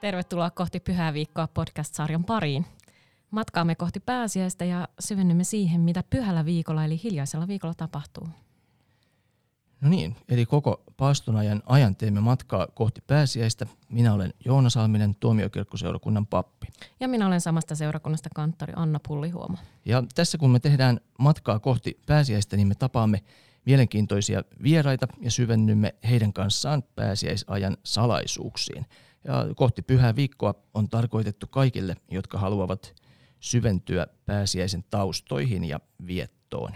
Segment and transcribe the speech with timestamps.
[0.00, 2.66] Tervetuloa kohti Pyhää viikkoa podcast-sarjan pariin.
[3.30, 8.28] Matkaamme kohti pääsiäistä ja syvennymme siihen, mitä pyhällä viikolla eli hiljaisella viikolla tapahtuu.
[9.80, 13.66] No niin, eli koko paaston ajan, ajan teemme matkaa kohti pääsiäistä.
[13.88, 16.66] Minä olen Joona Salminen, tuomiokirkkoseurakunnan pappi.
[17.00, 19.56] Ja minä olen samasta seurakunnasta kanttori Anna Pullihuomo.
[19.84, 23.22] Ja tässä kun me tehdään matkaa kohti pääsiäistä, niin me tapaamme
[23.66, 28.86] mielenkiintoisia vieraita ja syvennymme heidän kanssaan pääsiäisajan salaisuuksiin.
[29.28, 32.94] Ja kohti pyhää viikkoa on tarkoitettu kaikille, jotka haluavat
[33.40, 36.72] syventyä pääsiäisen taustoihin ja viettoon.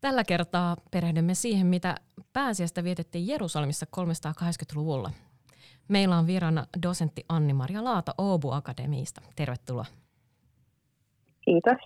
[0.00, 1.96] Tällä kertaa perehdymme siihen, mitä
[2.32, 5.10] pääsiäistä vietettiin Jerusalemissa 380-luvulla.
[5.88, 9.22] Meillä on vieraana dosentti Anni-Maria Laata Oobu Akademiista.
[9.36, 9.86] Tervetuloa.
[11.40, 11.78] Kiitos.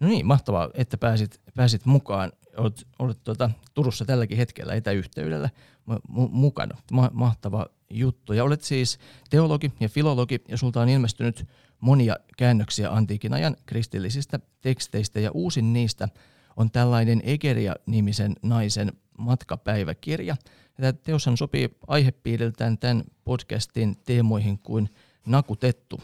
[0.00, 2.32] No niin, mahtavaa, että pääsit, pääsit mukaan.
[2.56, 5.50] Olet, olet tuota, Turussa tälläkin hetkellä etäyhteydellä
[5.90, 6.76] mu- mukana.
[6.92, 8.32] Ma- mahtava juttu.
[8.32, 8.98] Ja olet siis
[9.30, 11.46] teologi ja filologi ja sulta on ilmestynyt
[11.80, 16.08] monia käännöksiä antiikin ajan kristillisistä teksteistä ja uusin niistä
[16.56, 20.36] on tällainen Egeria-nimisen naisen matkapäiväkirja.
[20.78, 24.88] Ja tämä teoshan sopii aihepiiriltään tämän podcastin teemoihin kuin
[25.26, 26.00] nakutettu.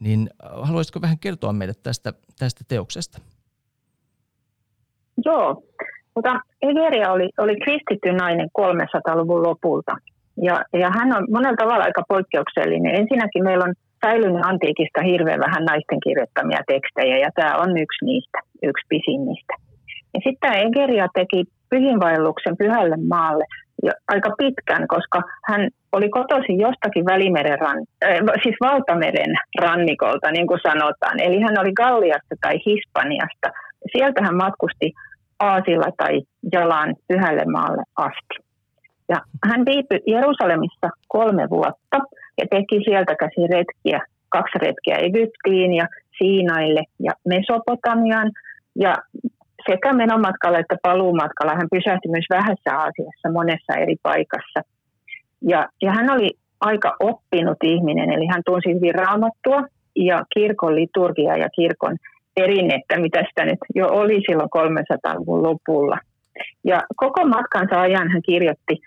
[0.00, 3.20] Niin äh, haluaisitko vähän kertoa meille tästä, tästä teoksesta?
[5.24, 5.62] Joo.
[6.14, 9.92] Mutta Egeria oli, oli kristitty nainen 300-luvun lopulta.
[10.42, 12.94] Ja, ja hän on monella tavalla aika poikkeuksellinen.
[12.94, 13.74] Ensinnäkin meillä on
[14.06, 19.54] säilynyt antiikista hirveän vähän naisten kirjoittamia tekstejä, ja tämä on yksi niistä, yksi pisimmistä.
[20.14, 23.44] Ja sitten Egeria teki pyhinvaelluksen pyhälle maalle
[23.82, 30.46] jo aika pitkän, koska hän oli kotoisin jostakin Välimeren, ran, äh, siis Valtameren rannikolta, niin
[30.46, 31.20] kuin sanotaan.
[31.20, 33.48] Eli hän oli Galliasta tai Hispaniasta.
[33.92, 34.92] Sieltä hän matkusti
[35.40, 36.22] aasilla tai
[36.52, 38.44] jalan pyhälle maalle asti.
[39.08, 39.16] Ja
[39.48, 41.98] hän viipyi Jerusalemissa kolme vuotta
[42.38, 45.86] ja teki sieltä käsi retkiä, kaksi retkiä Egyptiin ja
[46.18, 48.30] Siinaille ja Mesopotamiaan.
[48.76, 48.94] Ja
[49.70, 54.60] sekä menomatkalla että paluumatkalla hän pysähtyi myös vähässä asiassa monessa eri paikassa.
[55.42, 56.30] Ja, ja hän oli
[56.60, 59.62] aika oppinut ihminen, eli hän tunsi hyvin raamattua
[59.96, 61.96] ja kirkon liturgiaa ja kirkon
[62.34, 65.98] perinnettä, mitä sitä nyt jo oli silloin 300-luvun lopulla.
[66.64, 68.80] Ja koko matkansa ajan hän kirjoitti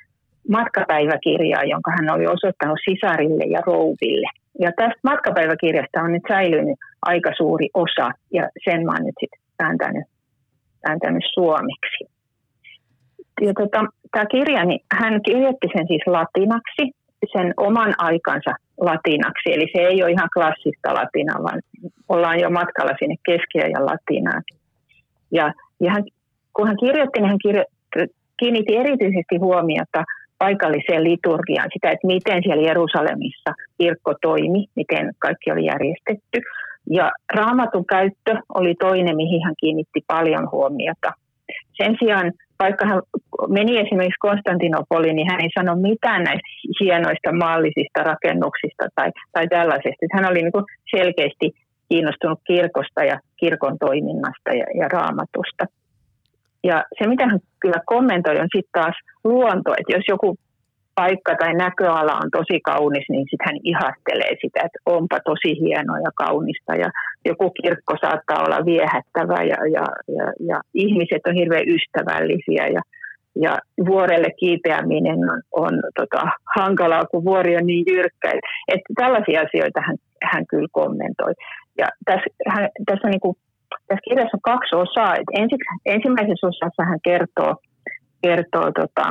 [0.49, 4.29] matkapäiväkirjaa, jonka hän oli osoittanut sisarille ja rouville.
[4.59, 9.39] Ja tästä matkapäiväkirjasta on nyt säilynyt aika suuri osa, ja sen mä oon nyt sitten
[9.59, 10.05] ääntänyt,
[10.89, 12.03] ääntänyt suomeksi.
[13.41, 16.83] Ja tota, tämä kirja, niin hän kirjoitti sen siis latinaksi,
[17.33, 21.61] sen oman aikansa latinaksi, eli se ei ole ihan klassista latinaa, vaan
[22.09, 24.43] ollaan jo matkalla sinne keskiajan latinaan.
[25.31, 26.03] Ja, ja hän,
[26.53, 27.63] kun hän kirjoitti, niin hän kirjo,
[28.39, 30.03] kiinnitti erityisesti huomiota
[30.39, 36.39] paikalliseen liturgiaan, sitä, että miten siellä Jerusalemissa kirkko toimi, miten kaikki oli järjestetty.
[36.89, 41.11] Ja raamatun käyttö oli toinen, mihin hän kiinnitti paljon huomiota.
[41.77, 43.01] Sen sijaan, vaikka hän
[43.47, 46.47] meni esimerkiksi Konstantinopoliin, niin hän ei sano mitään näistä
[46.79, 50.13] hienoista maallisista rakennuksista tai, tai tällaisesta.
[50.13, 51.51] Hän oli niin selkeästi
[51.89, 55.65] kiinnostunut kirkosta ja kirkon toiminnasta ja, ja raamatusta.
[56.63, 60.37] Ja se, mitä hän kyllä kommentoi, on sitten taas luonto, että jos joku
[60.99, 65.99] paikka tai näköala on tosi kaunis, niin sitten hän ihastelee sitä, että onpa tosi hienoa
[66.07, 66.71] ja kaunista.
[66.83, 66.89] Ja
[67.29, 69.85] joku kirkko saattaa olla viehättävä ja, ja,
[70.17, 72.81] ja, ja ihmiset on hirveän ystävällisiä ja,
[73.45, 73.53] ja
[73.89, 76.21] vuorelle kiipeäminen on, on tota,
[76.55, 78.29] hankalaa, kun vuori on niin jyrkkä.
[78.67, 79.97] Että tällaisia asioita hän,
[80.31, 81.33] hän kyllä kommentoi.
[81.77, 83.35] Ja tässä, hän, tässä, niin kuin,
[83.87, 85.15] tässä kirjassa on kaksi osaa.
[85.85, 87.55] Ensimmäisessä osassa hän kertoo,
[88.21, 89.05] kertoo tota,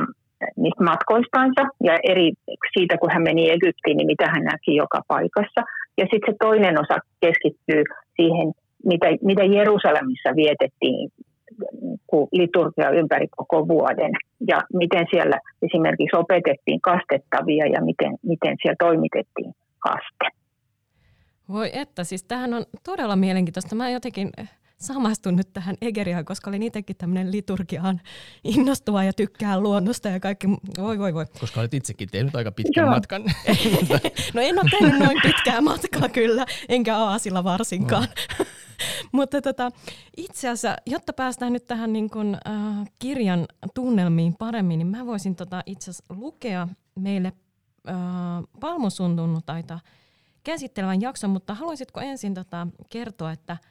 [0.57, 2.31] niistä matkoistansa ja eri,
[2.77, 5.61] siitä, kun hän meni Egyptiin, niin mitä hän näki joka paikassa.
[5.97, 7.83] Ja sitten se toinen osa keskittyy
[8.15, 8.47] siihen,
[8.85, 11.09] mitä, mitä Jerusalemissa vietettiin
[12.31, 14.11] liturgia ympäri koko vuoden
[14.47, 20.27] ja miten siellä esimerkiksi opetettiin kastettavia ja miten, miten siellä toimitettiin kaste.
[21.49, 23.75] Voi että, siis tämähän on todella mielenkiintoista.
[23.75, 24.31] Mä jotenkin
[24.77, 28.01] samastun nyt tähän Egeriaan, koska olin itsekin tämmöinen liturgiaan
[28.43, 30.47] innostuva ja tykkää luonnosta ja kaikki.
[30.77, 31.25] Voi voi voi.
[31.39, 32.91] Koska olet itsekin tehnyt aika pitkän Joo.
[32.91, 33.23] matkan.
[34.33, 38.07] no en ole tehnyt noin pitkää matkaa kyllä, enkä aasilla varsinkaan.
[38.39, 38.45] No.
[39.11, 39.71] Mutta tota,
[40.17, 45.35] itse asiassa, jotta päästään nyt tähän niin kun, äh, kirjan tunnelmiin paremmin, niin mä voisin
[45.35, 47.33] tota, itse asiassa lukea meille
[47.89, 47.95] äh,
[48.59, 49.79] palmusuntuntaita
[50.43, 53.57] käsittelevän jakson, mutta haluaisitko ensin tota, kertoa, että–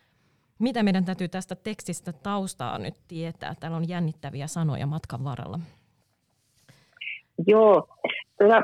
[0.59, 3.55] mitä meidän täytyy tästä tekstistä taustaa nyt tietää?
[3.61, 5.59] Täällä on jännittäviä sanoja matkan varrella.
[7.47, 7.89] Joo,
[8.39, 8.63] tuota,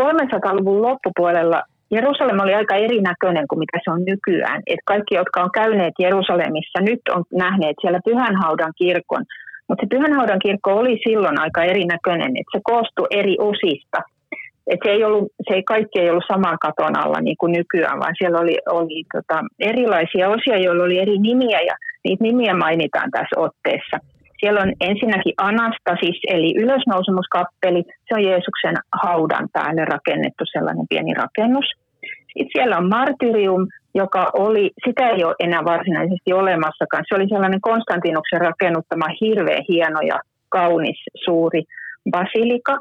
[0.00, 4.62] 300-luvun loppupuolella Jerusalem oli aika erinäköinen kuin mitä se on nykyään.
[4.66, 9.24] Et kaikki, jotka on käyneet Jerusalemissa, nyt on nähneet siellä Pyhänhaudan kirkon.
[9.68, 13.98] Mutta se Pyhänhaudan kirkko oli silloin aika erinäköinen, että se koostui eri osista.
[14.70, 18.00] Et se, ei ollut, se ei kaikki ei ollut saman katon alla niin kuin nykyään,
[18.00, 21.74] vaan siellä oli, oli tota, erilaisia osia, joilla oli eri nimiä ja
[22.04, 23.96] niitä nimiä mainitaan tässä otteessa.
[24.40, 27.82] Siellä on ensinnäkin Anastasis, eli ylösnousemuskappeli.
[28.06, 31.68] Se on Jeesuksen haudan päälle rakennettu sellainen pieni rakennus.
[32.32, 37.04] Sitten siellä on Martyrium, joka oli, sitä ei ole enää varsinaisesti olemassakaan.
[37.08, 41.62] Se oli sellainen Konstantinuksen rakennuttama hirveän hieno ja kaunis suuri
[42.10, 42.78] basilika.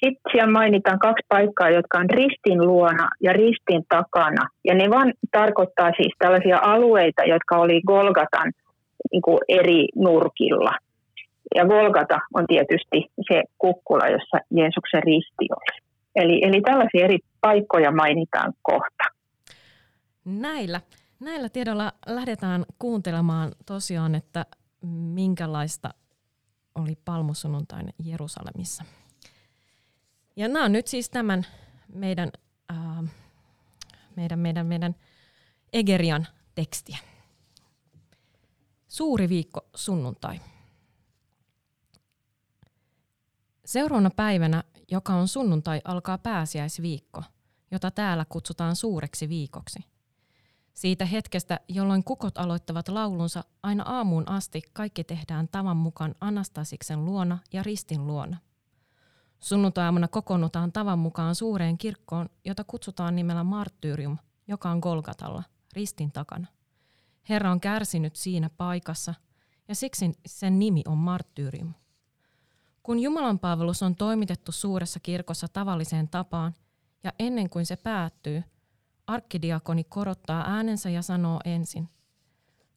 [0.00, 4.48] Sitten siellä mainitaan kaksi paikkaa, jotka on ristin luona ja ristin takana.
[4.64, 8.52] Ja ne vaan tarkoittaa siis tällaisia alueita, jotka oli Golgatan
[9.12, 10.72] niin kuin eri nurkilla.
[11.54, 15.84] Ja Golgata on tietysti se kukkula, jossa Jeesuksen risti oli.
[16.16, 19.04] Eli, eli tällaisia eri paikkoja mainitaan kohta.
[20.24, 20.80] Näillä,
[21.20, 24.46] näillä tiedolla lähdetään kuuntelemaan tosiaan, että
[25.14, 25.90] minkälaista
[26.74, 28.84] oli palmusunnuntain Jerusalemissa.
[30.36, 31.46] Ja nämä on nyt siis tämän
[31.94, 32.32] meidän,
[32.72, 33.04] äh,
[34.16, 34.94] meidän, meidän, meidän
[35.72, 36.98] Egerian tekstiä.
[38.88, 40.40] Suuri viikko sunnuntai.
[43.64, 47.22] Seuraavana päivänä, joka on sunnuntai, alkaa pääsiäisviikko,
[47.70, 49.78] jota täällä kutsutaan suureksi viikoksi.
[50.74, 57.38] Siitä hetkestä, jolloin kukot aloittavat laulunsa, aina aamuun asti kaikki tehdään tavan mukaan Anastasiksen luona
[57.52, 58.36] ja ristin luona.
[59.44, 64.18] Sunnuntaamuna kokoonnutaan tavan mukaan suureen kirkkoon, jota kutsutaan nimellä Martyrium,
[64.48, 65.42] joka on Golgatalla,
[65.72, 66.46] ristin takana.
[67.28, 69.14] Herra on kärsinyt siinä paikassa,
[69.68, 71.74] ja siksi sen nimi on Martyrium.
[72.82, 76.54] Kun Jumalan palvelus on toimitettu suuressa kirkossa tavalliseen tapaan,
[77.02, 78.42] ja ennen kuin se päättyy,
[79.06, 81.88] arkkidiakoni korottaa äänensä ja sanoo ensin.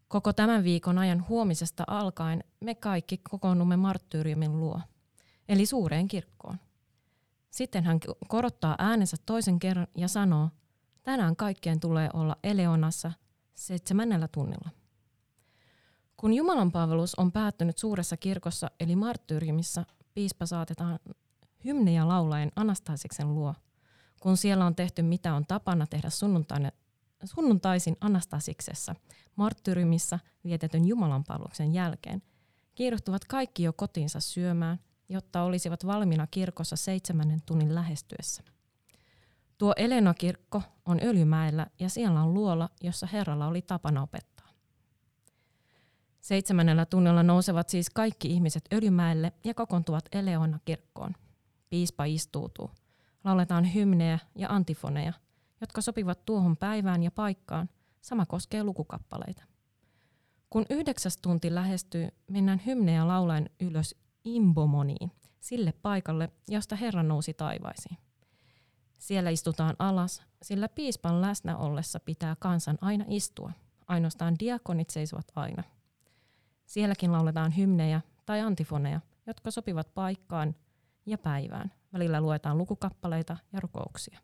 [0.08, 4.82] Koko tämän viikon ajan huomisesta alkaen me kaikki kokoonnumme marttyyriumin luo,
[5.50, 6.60] eli suureen kirkkoon.
[7.52, 10.50] Sitten hän korottaa äänensä toisen kerran ja sanoo,
[11.04, 13.12] tänään kaikkien tulee olla Eleonassa
[13.56, 14.70] seitsemännellä tunnilla.
[16.18, 21.00] Kun Jumalan palvelus on päättynyt suuressa kirkossa eli marttyyriumissa, piispa saatetaan
[21.66, 23.56] hymnejä laulaen Anastasiksen luo.
[24.22, 26.10] Kun siellä on tehty mitä on tapana tehdä
[27.26, 28.96] sunnuntaisin Anastasiksessa,
[29.36, 32.22] marttyrimissa vietetyn Jumalanpalveluksen jälkeen,
[32.76, 38.44] kiiruhtuvat kaikki jo kotiinsa syömään, jotta olisivat valmiina kirkossa seitsemännen tunnin lähestyessä.
[39.58, 44.48] Tuo Elena-kirkko on Öljymäellä ja siellä on luola, jossa Herralla oli tapana opettaa.
[46.20, 51.14] Seitsemännellä tunnilla nousevat siis kaikki ihmiset Öljymäelle ja kokoontuvat Eleona kirkkoon.
[51.70, 52.72] Piispa istuutuu.
[53.24, 55.14] Lauletaan hymnejä ja antifoneja,
[55.62, 57.70] jotka sopivat tuohon päivään ja paikkaan.
[58.02, 59.44] Sama koskee lukukappaleita.
[60.50, 63.96] Kun yhdeksäs tunti lähestyy, mennään hymnejä laulaen ylös
[64.36, 67.98] Imbomoniin, sille paikalle, josta Herra nousi taivaisiin.
[69.00, 73.52] Siellä istutaan alas, sillä piispan läsnä ollessa pitää kansan aina istua.
[73.88, 75.64] Ainoastaan diakonit seisovat aina–
[76.68, 80.56] Sielläkin lauletaan hymnejä tai antifoneja, jotka sopivat paikkaan
[81.06, 81.72] ja päivään.
[81.94, 84.20] Välillä luetaan lukukappaleita ja rukouksia.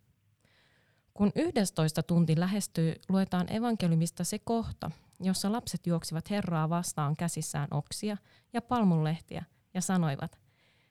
[1.13, 8.17] Kun 11 tunti lähestyy, luetaan evankeliumista se kohta, jossa lapset juoksivat Herraa vastaan käsissään oksia
[8.53, 9.43] ja palmunlehtiä
[9.73, 10.39] ja sanoivat,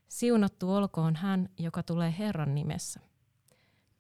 [0.09, 3.01] siunattu olkoon hän, joka tulee Herran nimessä.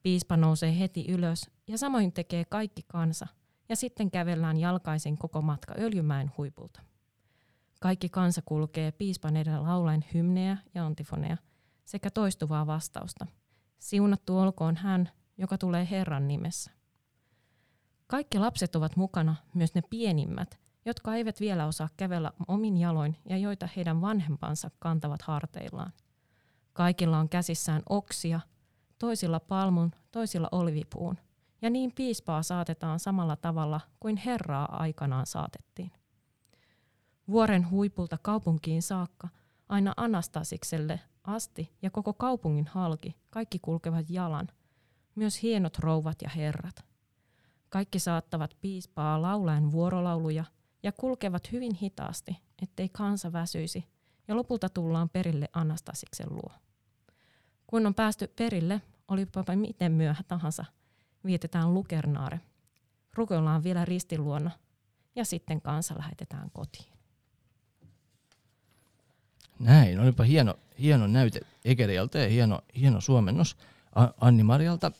[0.02, 3.26] Piispa nousee heti ylös ja samoin tekee kaikki kansa,
[3.68, 6.82] ja sitten kävellään jalkaisin koko matka Öljymäen huipulta.
[7.80, 11.36] Kaikki kansa kulkee piispan edellä laulaen hymnejä ja antifoneja
[11.84, 13.26] sekä toistuvaa vastausta.
[13.78, 16.70] Siunattu olkoon hän, joka tulee Herran nimessä.
[18.06, 23.36] Kaikki lapset ovat mukana, myös ne pienimmät, jotka eivät vielä osaa kävellä omin jaloin ja
[23.36, 25.92] joita heidän vanhempansa kantavat harteillaan.
[26.72, 28.40] Kaikilla on käsissään oksia,
[28.98, 31.18] toisilla palmun, toisilla olivipuun,
[31.62, 35.92] ja niin piispaa saatetaan samalla tavalla kuin Herraa aikanaan saatettiin.
[37.28, 39.28] Vuoren huipulta kaupunkiin saakka,
[39.68, 44.48] aina Anastasikselle asti ja koko kaupungin halki, kaikki kulkevat jalan,
[45.14, 46.84] myös hienot rouvat ja herrat.
[47.68, 50.44] Kaikki saattavat piispaa laulaen vuorolauluja
[50.82, 53.84] ja kulkevat hyvin hitaasti, ettei kansa väsyisi,
[54.28, 56.52] ja lopulta tullaan perille Anastasiksen luo.
[57.66, 60.64] Kun on päästy perille, olipa miten myöhä tahansa,
[61.24, 62.40] vietetään lukernaare.
[63.14, 64.50] Rukoillaan vielä ristiluona
[65.16, 66.92] ja sitten kansa lähetetään kotiin.
[69.58, 73.56] Näin, olipa hieno, hieno näyte Egerialta ja hieno, hieno suomennos.
[74.20, 74.92] Anni Marjalta.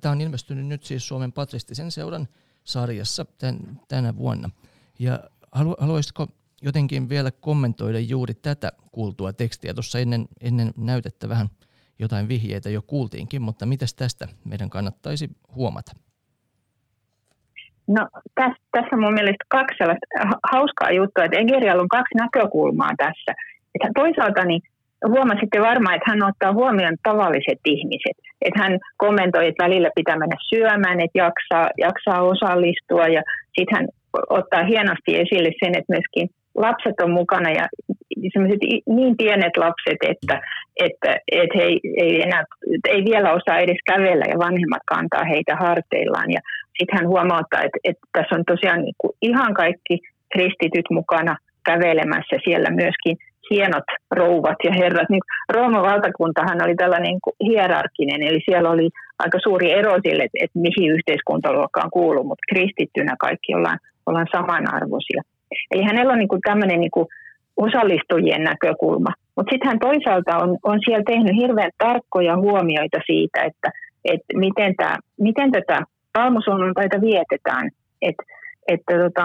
[0.00, 2.28] Tämä on ilmestynyt nyt siis Suomen patristisen seuran
[2.64, 4.50] sarjassa tän, tänä vuonna.
[5.00, 5.18] Ja
[5.52, 6.26] halu, haluaisitko
[6.62, 9.74] jotenkin vielä kommentoida juuri tätä kuultua tekstiä?
[9.74, 11.48] Tuossa ennen, ennen näytettä vähän
[11.98, 15.92] jotain vihjeitä jo kuultiinkin, mutta mitäs tästä meidän kannattaisi huomata?
[17.88, 19.78] No tässä, tässä on mun mielestä kaksi
[20.52, 23.32] hauskaa juttua, että Egerialla on kaksi näkökulmaa tässä.
[23.74, 24.62] Että toisaalta niin
[25.08, 28.16] huomasitte varmaan, että hän ottaa huomioon tavalliset ihmiset.
[28.42, 33.22] Että hän kommentoi, että välillä pitää mennä syömään, että jaksaa, jaksaa osallistua ja
[33.56, 33.86] sitten hän
[34.30, 37.68] ottaa hienosti esille sen, että myöskin lapset on mukana ja
[38.32, 40.40] sellaiset niin pienet lapset, että,
[40.76, 41.62] että, että he
[42.04, 42.44] ei, enää,
[42.88, 46.30] ei vielä osaa edes kävellä ja vanhemmat kantaa heitä harteillaan.
[46.32, 46.40] Ja
[46.78, 49.98] sitten hän huomauttaa, että, että tässä on tosiaan niin kuin ihan kaikki
[50.32, 53.16] kristityt mukana kävelemässä siellä myöskin
[53.50, 55.08] hienot rouvat ja herrat.
[55.10, 55.20] Niin
[55.52, 60.38] Rooman valtakuntahan oli tällainen niin kuin hierarkinen, eli siellä oli aika suuri ero sille, että,
[60.44, 65.22] että mihin yhteiskuntaluokkaan kuuluu, mutta kristittynä kaikki ollaan, ollaan samanarvoisia.
[65.70, 67.06] Eli hänellä on niin kuin tämmöinen niin kuin
[67.56, 69.12] osallistujien näkökulma.
[69.36, 73.70] Mutta sitten hän toisaalta on, on siellä tehnyt hirveän tarkkoja huomioita siitä, että,
[74.04, 75.80] että miten, tää, miten tätä
[76.12, 77.70] palmusunnuntaita vietetään.
[78.02, 78.22] Että
[78.68, 79.24] että tota,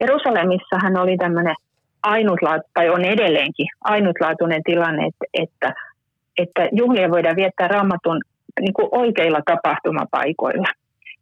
[0.00, 1.54] Jerusalemissa hän oli tämmöinen
[2.02, 5.74] ainutlaatu, tai on edelleenkin ainutlaatuinen tilanne, että, että,
[6.38, 8.20] että juhlia voidaan viettää raamatun
[8.60, 10.68] niin oikeilla tapahtumapaikoilla.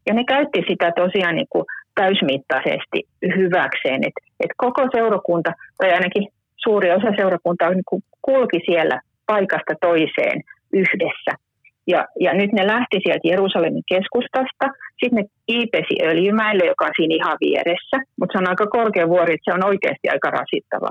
[0.07, 1.67] Ja ne käytti sitä tosiaan niin
[2.03, 2.99] täysmittaisesti
[3.37, 6.25] hyväkseen, että, että koko seurakunta, tai ainakin
[6.65, 10.39] suuri osa seurakuntaa niin kuin kulki siellä paikasta toiseen
[10.73, 11.33] yhdessä.
[11.93, 14.67] Ja, ja nyt ne lähti sieltä Jerusalemin keskustasta,
[15.01, 19.35] sitten ne kiipesi Öljymäelle, joka on siinä ihan vieressä, mutta se on aika korkea vuori,
[19.35, 20.91] että se on oikeasti aika rasittava.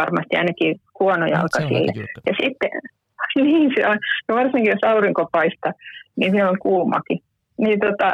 [0.00, 1.92] Varmasti ainakin huono jalka sille.
[2.26, 2.70] Ja sitten,
[3.44, 5.72] niin se on, no varsinkin jos aurinko paistaa,
[6.16, 7.18] niin se on kuumakin.
[7.58, 8.08] Niin tota,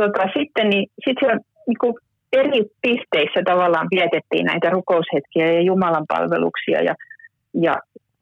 [0.00, 1.94] tota, sitten niin, sit siellä niin kuin
[2.32, 6.94] eri pisteissä tavallaan vietettiin näitä rukoushetkiä ja Jumalan palveluksia ja,
[7.54, 7.74] ja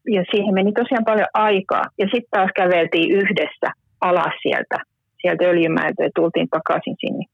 [0.07, 1.83] ja siihen meni tosiaan paljon aikaa.
[1.97, 3.67] Ja sitten taas käveltiin yhdessä
[4.01, 4.77] alas sieltä,
[5.21, 7.25] sieltä Öljymäeltä ja tultiin takaisin sinne,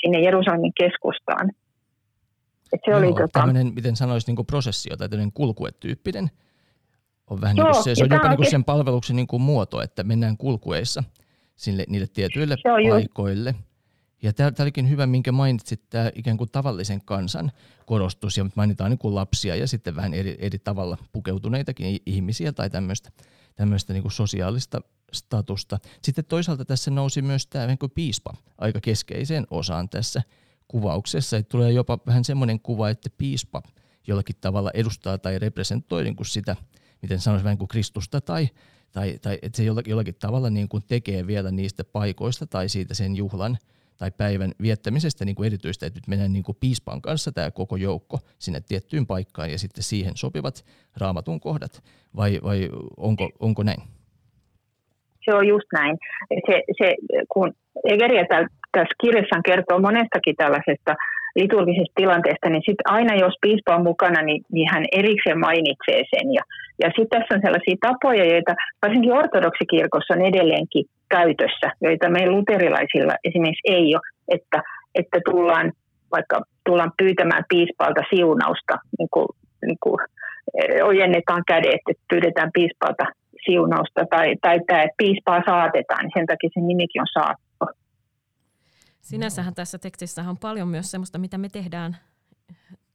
[0.00, 1.50] sinne Jerusalemin keskustaan.
[2.72, 3.46] Et se Joo, oli tota...
[3.74, 6.30] miten sanoisi, niin prosessio tai tämmöinen kulkuetyyppinen.
[7.30, 9.42] On vähän Joo, niin kuin se, se on jopa niin kuin sen palveluksen niin kuin
[9.42, 11.02] muoto, että mennään kulkueissa
[11.60, 13.50] sinne, niille tietyille paikoille.
[13.50, 13.70] Just
[14.22, 17.52] ja tämä olikin hyvä, minkä mainitsit, tämä ikään kuin tavallisen kansan
[17.86, 22.70] korostus, ja mainitaan niin kuin lapsia ja sitten vähän eri, eri tavalla pukeutuneitakin ihmisiä tai
[22.70, 23.10] tämmöistä,
[23.54, 24.80] tämmöistä niin kuin sosiaalista
[25.12, 25.78] statusta.
[26.02, 30.22] Sitten toisaalta tässä nousi myös tämä niin kuin piispa aika keskeiseen osaan tässä
[30.68, 33.62] kuvauksessa, että tulee jopa vähän semmoinen kuva, että piispa
[34.06, 36.56] jollakin tavalla edustaa tai representoi niin kuin sitä,
[37.02, 38.48] miten sanoisi vähän kuin Kristusta tai,
[38.92, 42.94] tai, tai että se jollakin, jollakin tavalla niin kuin tekee vielä niistä paikoista tai siitä
[42.94, 43.58] sen juhlan–
[44.00, 47.76] tai päivän viettämisestä niin kuin erityistä, että nyt mennään niin kuin piispan kanssa tämä koko
[47.76, 50.64] joukko sinne tiettyyn paikkaan ja sitten siihen sopivat
[51.00, 51.82] raamatun kohdat,
[52.16, 53.82] vai, vai onko, onko näin?
[55.24, 55.98] Se on just näin.
[56.46, 56.94] Se, se,
[57.28, 57.52] kun
[57.84, 58.24] Egeria
[58.72, 60.94] tässä kirjassa kertoo monestakin tällaisesta
[61.36, 66.26] liturgisesta tilanteesta, niin sitten aina jos piispa on mukana, niin, niin hän erikseen mainitsee sen.
[66.38, 66.42] Ja,
[66.82, 73.14] ja sitten tässä on sellaisia tapoja, joita varsinkin ortodoksikirkossa on edelleenkin käytössä, joita meillä luterilaisilla
[73.24, 74.62] esimerkiksi ei ole, että,
[74.94, 75.72] että tullaan
[76.16, 79.28] vaikka tullaan pyytämään piispalta siunausta, niin kuin,
[79.66, 79.98] niin kuin
[80.58, 83.04] eh, ojennetaan kädet, että pyydetään piispalta
[83.44, 87.49] siunausta, tai, tai tämä, että piispaa saatetaan, niin sen takia sen nimikin on saatto.
[89.00, 91.96] Sinänsähän tässä tekstissä on paljon myös sellaista, mitä me tehdään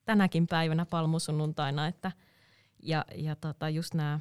[0.05, 2.11] tänäkin päivänä palmusunnuntaina, että
[2.83, 4.19] ja, ja tota, just nämä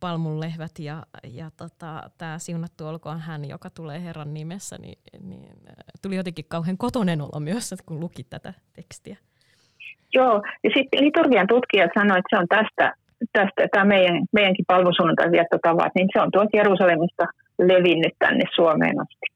[0.00, 4.98] palmunlehvät ja, ja tota, tämä siunattu olkoon hän, joka tulee Herran nimessä, niin,
[5.28, 5.50] niin
[6.02, 9.16] tuli jotenkin kauhean kotonen olo myös, kun luki tätä tekstiä.
[10.14, 12.94] Joo, ja sitten liturgian tutkijat sanoivat, että se on tästä,
[13.32, 17.24] tästä tämä meidän, meidänkin palmusunnuntain viettotavat, niin se on tuolta Jerusalemista
[17.58, 19.26] levinnyt tänne Suomeen asti.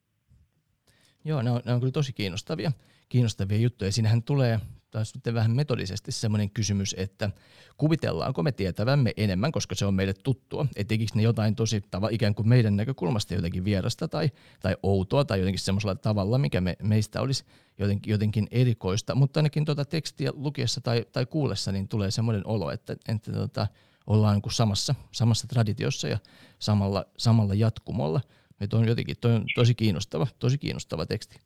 [1.27, 2.73] Joo, ne on, ne on kyllä tosi kiinnostavia,
[3.09, 3.93] kiinnostavia juttuja.
[3.93, 7.31] Siinähän tulee taas nyt vähän metodisesti semmoinen kysymys, että
[7.77, 12.09] kuvitellaanko me tietävämme enemmän, koska se on meille tuttua, että tekikö ne jotain tosi tava,
[12.09, 14.31] ikään kuin meidän näkökulmasta jotenkin vierasta tai,
[14.61, 17.45] tai outoa tai jotenkin semmoisella tavalla, mikä me, meistä olisi
[17.79, 22.71] jotenkin, jotenkin erikoista, mutta ainakin tuota tekstiä lukiessa tai, tai kuullessa niin tulee semmoinen olo,
[22.71, 23.67] että, että tota,
[24.07, 26.19] ollaan niin kuin samassa, samassa traditiossa ja
[26.59, 28.21] samalla, samalla jatkumolla.
[28.61, 31.37] Että on jotenkin toi on tosi kiinnostava, tosi kiinnostava teksti.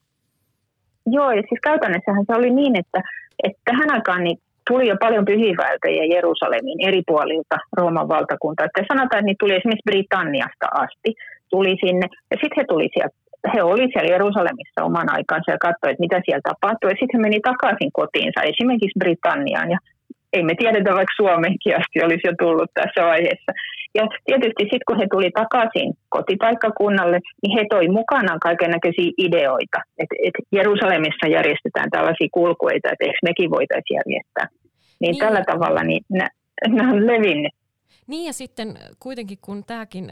[1.07, 3.01] Joo, ja siis käytännössähän se oli niin, että,
[3.43, 4.39] että tähän aikaan niin
[4.71, 8.67] tuli jo paljon pyhiinvaeltajia Jerusalemiin eri puolilta Rooman valtakuntaa.
[8.67, 11.11] Että sanotaan, että niitä tuli esimerkiksi Britanniasta asti,
[11.51, 13.17] tuli sinne ja sitten he tuli sieltä
[13.55, 16.91] he olivat siellä Jerusalemissa oman aikansa ja katsoivat, mitä siellä tapahtui.
[16.91, 19.71] Ja sitten he meni takaisin kotiinsa, esimerkiksi Britanniaan.
[19.71, 19.79] Ja
[20.33, 23.53] ei me tiedetä, vaikka Suomenkin asti olisi jo tullut tässä vaiheessa.
[23.95, 29.79] Ja tietysti sitten kun he tuli takaisin kotipaikkakunnalle, niin he toi mukanaan kaiken näköisiä ideoita.
[29.99, 34.47] Että et Jerusalemissa järjestetään tällaisia kulkueita, että eikö mekin voitaisiin järjestää.
[35.01, 35.19] Niin, niin.
[35.19, 36.05] tällä tavalla niin
[36.69, 37.53] nämä on levinnyt.
[38.07, 38.69] Niin ja sitten
[39.01, 40.07] kuitenkin kun tämäkin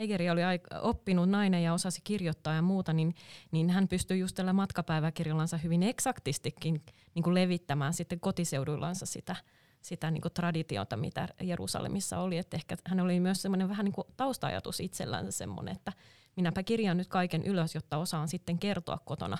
[0.00, 0.40] Egeri oli
[0.82, 3.14] oppinut nainen ja osasi kirjoittaa ja muuta, niin,
[3.52, 6.82] niin hän pystyi just tällä matkapäiväkirjallansa hyvin eksaktistikin
[7.14, 9.36] niin kuin levittämään sitten kotiseuduillansa sitä,
[9.80, 12.38] sitä niin kuin traditiota, mitä Jerusalemissa oli.
[12.38, 15.92] Että ehkä hän oli myös semmoinen vähän niin kuin taustajatus itsellänsä semmoinen, että
[16.36, 19.38] minäpä kirjaan nyt kaiken ylös, jotta osaan sitten kertoa kotona,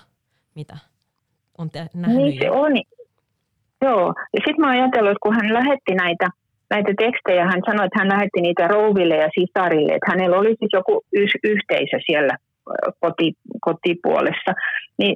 [0.55, 0.77] mitä
[1.57, 2.23] on te- nähnyt.
[2.23, 2.71] Niin se on.
[3.81, 6.29] Joo, ja sitten mä ajatellut, että kun hän lähetti näitä
[6.73, 7.51] näitä tekstejä.
[7.51, 11.41] Hän sanoi, että hän lähetti niitä rouville ja sisarille, että hänellä oli siis joku y-
[11.53, 12.35] yhteisö siellä
[13.03, 13.27] koti,
[13.67, 14.51] kotipuolessa.
[14.99, 15.15] Niin,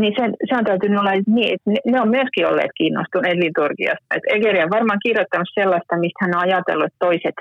[0.00, 4.10] niin se, se on täytynyt olla niin, että ne, ne on myöskin olleet kiinnostuneet liturgiasta.
[4.16, 7.36] Et Egeri on varmaan kirjoittanut sellaista, mistä hän on ajatellut, että toiset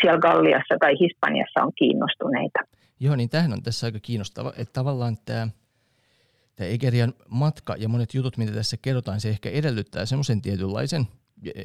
[0.00, 2.60] siellä Galliassa tai Hispaniassa on kiinnostuneita.
[3.00, 5.48] Joo, niin tämähän on tässä aika kiinnostava, että tavallaan tämä
[6.56, 11.04] tämä Egerian matka ja monet jutut, mitä tässä kerrotaan, se ehkä edellyttää semmoisen tietynlaisen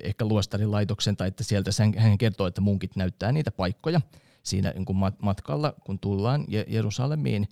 [0.03, 4.01] ehkä luostarilaitoksen tai että sieltä hän kertoo, että munkit näyttää niitä paikkoja
[4.43, 7.45] siinä niin kuin matkalla, kun tullaan Jerusalemiin.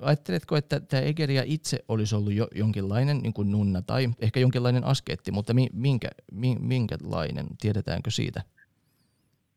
[0.00, 4.84] Ajatteletko, että tämä Egeria itse olisi ollut jo jonkinlainen niin kuin nunna tai ehkä jonkinlainen
[4.84, 6.08] askeetti, mutta minkä,
[6.60, 8.40] minkälainen, tiedetäänkö siitä?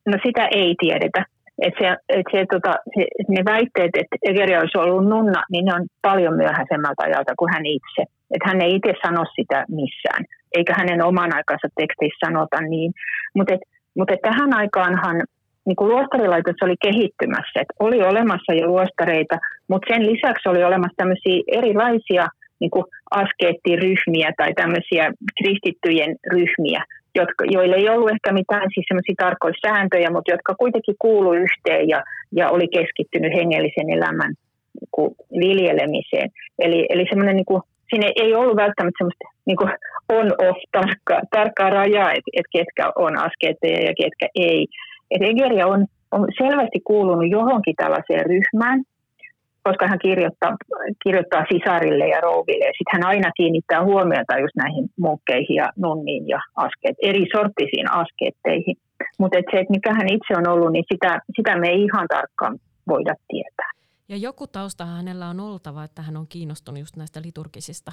[0.06, 1.25] No sitä ei tiedetä.
[1.62, 5.73] Et se, et se, tota, se, ne väitteet, että Egeria olisi ollut nunna, niin ne
[5.73, 8.02] on paljon myöhäisemmältä ajalta kuin hän itse.
[8.36, 12.91] Et hän ei itse sano sitä missään eikä hänen oman aikansa tekstissä sanota niin.
[13.35, 13.53] Mutta
[13.97, 15.17] mut tähän aikaanhan
[15.65, 19.37] niin kuin luostarilaitos oli kehittymässä, että oli olemassa jo luostareita,
[19.67, 22.27] mutta sen lisäksi oli olemassa tämmöisiä erilaisia
[22.59, 26.81] niin kuin askeettiryhmiä tai tämmöisiä kristittyjen ryhmiä,
[27.15, 31.89] jotka, joille ei ollut ehkä mitään siis semmoisia tarkkoja sääntöjä, mutta jotka kuitenkin kuului yhteen
[31.89, 34.33] ja, ja oli keskittynyt hengellisen elämän
[34.79, 36.29] niin kuin viljelemiseen.
[36.59, 39.58] Eli, eli semmoinen niin siinä ei ollut välttämättä semmoista niin
[40.17, 44.67] on-off tarkkaa, tarkkaa rajaa, että et ketkä on askeetteja ja ketkä ei.
[45.12, 48.84] Et Egeria on, on selvästi kuulunut johonkin tällaiseen ryhmään,
[49.63, 50.56] koska hän kirjoittaa,
[51.04, 52.65] kirjoittaa sisarille ja rouville.
[52.65, 57.91] Ja sitten hän aina kiinnittää huomiota just näihin munkkeihin ja nunniin ja askeet, eri sorttisiin
[57.91, 58.75] askeetteihin.
[59.19, 62.58] Mutta se, että mikä hän itse on ollut, niin sitä, sitä me ei ihan tarkkaan
[62.88, 63.71] voida tietää.
[64.12, 67.91] Ja joku tausta hänellä on oltava, että hän on kiinnostunut just näistä liturgisista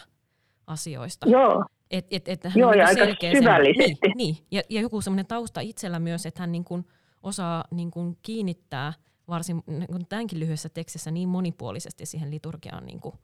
[0.67, 1.29] asioista.
[1.29, 1.65] Joo.
[1.91, 4.07] Et, et, et hän Joo, ja niinku aika syvällisesti.
[4.07, 4.37] Niin, niin.
[4.51, 6.87] Ja, ja joku semmoinen tausta itsellä myös, että hän niin kuin
[7.23, 8.93] osaa niin kuin kiinnittää
[9.29, 13.15] varsin niin tämänkin lyhyessä tekstissä niin monipuolisesti siihen liturgiaan niin kuin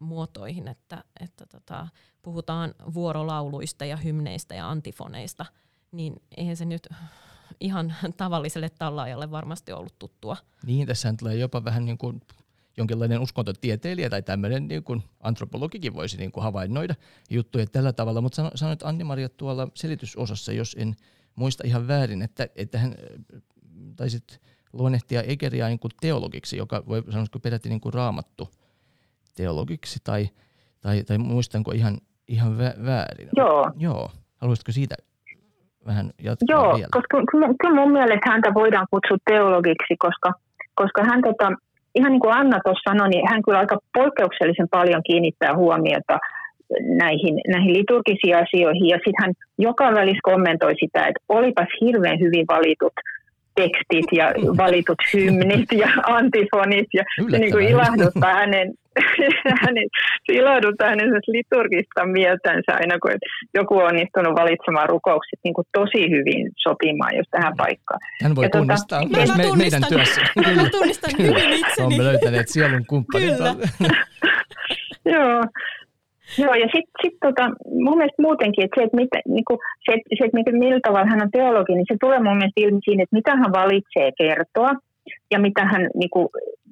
[0.00, 1.88] muotoihin, että, että tota,
[2.22, 5.46] puhutaan vuorolauluista ja hymneistä ja antifoneista,
[5.92, 6.88] niin eihän se nyt
[7.60, 10.36] ihan tavalliselle tallaajalle varmasti ollut tuttua.
[10.66, 12.20] Niin, tässä tulee jopa vähän niin kuin
[12.76, 16.94] jonkinlainen uskontotieteilijä tai tämmöinen niin kuin antropologikin voisi niin kuin havainnoida
[17.30, 20.96] juttuja tällä tavalla, mutta sanoit Anni-Maria tuolla selitysosassa, jos en
[21.36, 22.94] muista ihan väärin, että, että hän
[23.96, 24.40] taisit
[24.72, 28.50] luonnehtia Egeria niin kuin teologiksi, joka voi sanoisiko peräti niin kuin raamattu
[29.34, 30.28] teologiksi, tai,
[30.80, 33.28] tai, tai muistanko ihan, ihan väärin?
[33.36, 33.72] Joo.
[33.78, 34.10] Joo.
[34.36, 34.94] Haluaisitko siitä
[35.86, 36.88] vähän jatkaa Joo, vielä.
[36.92, 37.16] koska
[37.60, 40.30] kyllä mun mielestä häntä voidaan kutsua teologiksi, koska,
[40.74, 41.48] koska hän tota,
[41.94, 46.18] ihan niin kuin Anna tuossa sanoi, niin hän kyllä aika poikkeuksellisen paljon kiinnittää huomiota
[47.02, 48.86] näihin, näihin liturgisiin asioihin.
[48.86, 52.92] Ja sitten hän joka välissä kommentoi sitä, että olipas hirveän hyvin valitut
[53.54, 56.88] tekstit ja valitut hymnit ja antifonit.
[56.94, 58.74] Ja se niin kuin ilahduttaa hänen,
[59.64, 59.88] hänen,
[60.32, 63.10] ilahduttaa hänen liturgista mieltänsä aina, kun
[63.54, 68.00] joku on onnistunut valitsemaan rukoukset niin kuin tosi hyvin sopimaan just tähän paikkaan.
[68.22, 70.20] Hän voi ja tuota, tunnistaa tota, myös me, meidän työssä.
[70.56, 71.86] Mä tunnistan hyvin itseni.
[71.86, 73.28] Olemme löytäneet sielun kumppanin.
[75.14, 75.42] Joo.
[76.38, 77.44] Joo, ja sitten sit tota,
[77.84, 81.30] mun mielestä muutenkin, että se, että, mitä, niinku, se, se, että millä tavalla hän on
[81.30, 84.70] teologi, niin se tulee mun mielestä ilmi siinä, että mitä hän valitsee kertoa
[85.30, 86.30] ja mitä hän niinku,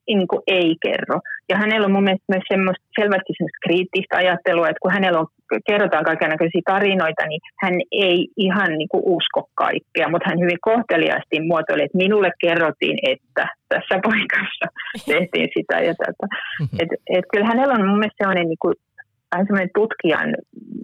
[0.08, 1.20] niinku ei kerro.
[1.48, 5.28] Ja hänellä on mun mielestä myös semmoista, selvästi semmoista kriittistä ajattelua, että kun hänellä on,
[5.70, 7.74] kerrotaan kaikenlaisia tarinoita, niin hän
[8.06, 13.94] ei ihan niinku usko kaikkea, mutta hän hyvin kohteliaasti muotoili, että minulle kerrottiin, että tässä
[14.08, 14.66] paikassa
[15.12, 16.26] tehtiin sitä ja tätä.
[16.60, 16.78] Mm-hmm.
[16.80, 18.68] Et, et kyllä hänellä on mun mielestä sellainen niinku
[19.32, 20.28] vähän semmoinen tutkijan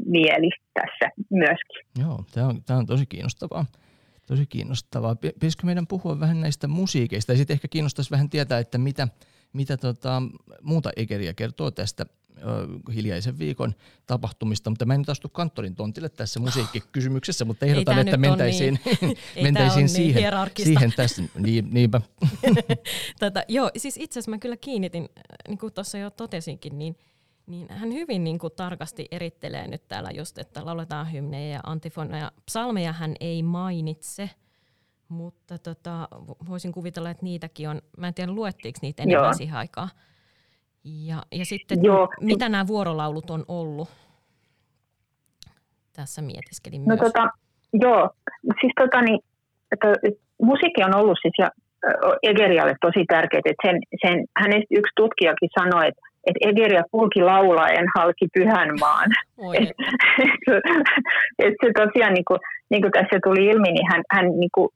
[0.07, 1.81] mieli tässä myöskin.
[2.03, 3.65] Joo, tämä on, tämä on tosi kiinnostavaa.
[4.27, 5.15] Tosi kiinnostavaa.
[5.15, 9.09] Pitäisikö meidän puhua vähän näistä musiikeista ja sitten ehkä kiinnostaisi vähän tietää, että mitä,
[9.53, 10.23] mitä tota,
[10.63, 12.07] muuta Egeriä kertoo tästä
[12.95, 13.75] hiljaisen viikon
[14.07, 19.17] tapahtumista, mutta mä en nyt astu kanttorin tontille tässä musiikkikysymyksessä, mutta ehdotan, että mentäisiin, niin.
[19.43, 20.23] mentäisiin siihen,
[20.57, 21.23] niin siihen tässä.
[21.39, 22.01] Niin, niinpä.
[23.21, 25.09] Tätä, joo, siis itse asiassa mä kyllä kiinnitin,
[25.49, 26.97] niin kuin tuossa jo totesinkin, niin,
[27.47, 32.33] niin hän hyvin niin kuin tarkasti erittelee nyt täällä just, että lauletaan hymnejä ja antifoneja.
[32.47, 34.31] Psalmeja hän ei mainitse,
[35.11, 36.09] mutta tota,
[36.49, 39.33] voisin kuvitella, että niitäkin on, mä en tiedä luettiinko niitä enemmän Joo.
[39.33, 39.89] siihen aikaan.
[40.85, 42.09] Ja, ja sitten Joo.
[42.21, 43.89] mitä nämä vuorolaulut on ollut?
[45.97, 47.01] Tässä mietiskelin no, myös.
[47.01, 47.29] Tota,
[47.73, 48.11] joo,
[48.61, 49.21] siis tota, niin,
[49.73, 49.87] että,
[50.43, 51.51] musiikki on ollut siis ja
[52.23, 57.87] Egerialle tosi tärkeää, että sen, sen, hänestä yksi tutkijakin sanoi, että, että Egeria kulki laulaen
[57.97, 59.09] halki pyhän maan.
[59.55, 59.75] että
[60.49, 60.65] et,
[61.45, 64.69] et se tosiaan, niin kuin, niin kuin tässä tuli ilmi, niin hän, hän niin kuin,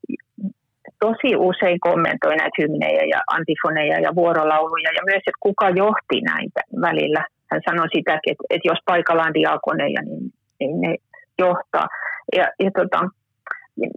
[0.99, 6.61] tosi usein kommentoi näitä hymnejä ja antifoneja ja vuorolauluja ja myös, että kuka johti näitä
[6.81, 7.23] välillä.
[7.51, 10.23] Hän sanoi sitäkin, että, että jos paikalla on diakoneja, niin,
[10.59, 10.95] niin ne
[11.39, 11.87] johtaa.
[12.35, 12.99] Ja, ja, tota,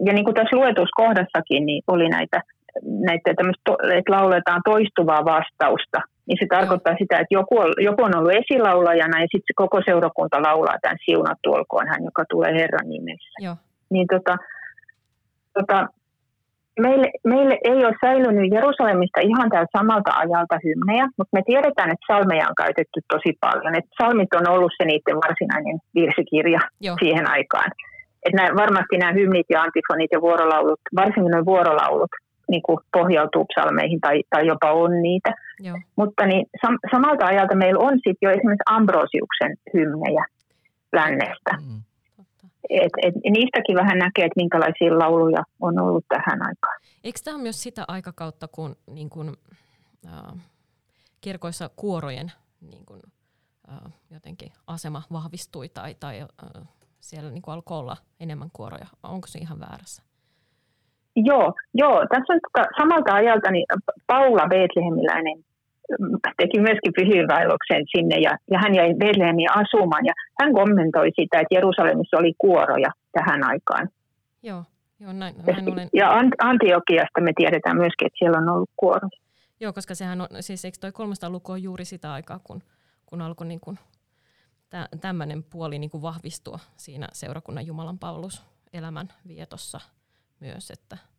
[0.05, 2.41] ja niin kuin tässä luetuskohdassakin niin oli näitä,
[2.83, 8.39] näitä että lauletaan toistuvaa vastausta, niin se tarkoittaa sitä, että joku on, joku on ollut
[8.41, 13.37] esilaulajana ja sitten se koko seurakunta laulaa tämän siunattu olkoon hän, joka tulee Herran nimessä.
[13.39, 13.55] Joo.
[13.89, 14.37] Niin tota,
[15.53, 15.87] tota,
[16.79, 22.09] meille, meille ei ole säilynyt Jerusalemista ihan täältä samalta ajalta hymnejä, mutta me tiedetään, että
[22.11, 23.75] salmeja on käytetty tosi paljon.
[23.75, 26.95] Et salmit on ollut se niiden varsinainen virsikirja Joo.
[27.01, 27.71] siihen aikaan.
[28.25, 32.13] Et nämä, varmasti nämä hymnit ja antifonit ja vuorolaulut, varsinkin nuo vuorolaulut,
[32.49, 35.33] niin kuin pohjautuu psalmeihin tai, tai jopa on niitä.
[35.59, 35.77] Joo.
[35.95, 40.25] Mutta niin, sam- samalta ajalta meillä on sitten jo esimerkiksi Ambrosiuksen hymnejä
[40.93, 41.51] lännestä.
[41.67, 41.81] Mm.
[42.69, 46.79] Et, et, niistäkin vähän näkee, että minkälaisia lauluja on ollut tähän aikaan.
[47.03, 49.37] Eikö tämä ole myös sitä aikakautta, kun niin kun,
[50.07, 50.41] äh,
[51.21, 52.31] kirkoissa kuorojen
[52.61, 52.99] niin kun,
[53.71, 56.67] äh, jotenkin asema vahvistui tai, tai äh,
[56.99, 58.87] siellä niin alkoi olla enemmän kuoroja?
[59.03, 60.03] Onko se ihan väärässä?
[61.25, 62.05] Joo, joo.
[62.09, 63.65] tässä on tota, samalta ajalta niin
[64.07, 65.43] Paula Betlehemiläinen
[66.37, 71.55] teki myöskin pyhiinvaelluksen sinne ja, ja hän jäi Betlehemiin asumaan ja hän kommentoi sitä, että
[71.55, 73.89] Jerusalemissa oli kuoroja tähän aikaan.
[74.43, 74.63] Joo,
[74.99, 75.89] joo näin, näin olen...
[75.93, 79.19] Ja Antiokiasta me tiedetään myöskin, että siellä on ollut kuoroja.
[79.59, 82.61] Joo, koska sehän on, siis eikö toi 300 luku on juuri sitä aikaa, kun,
[83.05, 83.79] kun alkoi niin kuin
[85.01, 89.79] tämmöinen puoli niin kuin vahvistua siinä seurakunnan Jumalan palveluselämän vietossa
[90.39, 90.97] myös, että–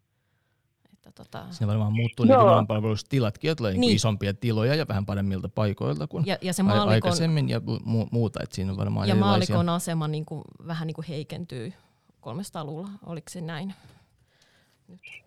[1.09, 1.45] että tota...
[1.51, 2.35] Siinä varmaan muuttuu ne
[2.69, 3.97] palvelustilatkin, että tulee niin.
[3.97, 8.41] isompia tiloja ja vähän paremmilta paikoilta kuin ja, ja se maalikon, aikaisemmin ja mu- muuta.
[8.43, 9.55] Että siinä on varmaan ja erilaisia...
[9.57, 11.73] maalikon asema niin kuin, vähän niin kuin heikentyy
[12.27, 13.75] 300-luvulla, oliko se näin?